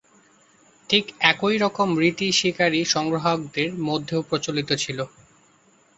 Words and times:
ঠিক 0.89 1.03
একই 1.31 1.55
রকম 1.57 1.87
রীতি 1.99 2.27
শিকারী-সংগ্রাহকদের 2.31 3.69
মধ্যেও 3.87 4.21
প্রচলিত 4.21 4.69
ছিল। 4.75 4.99